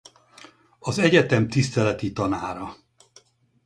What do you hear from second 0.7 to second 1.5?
Az egyetem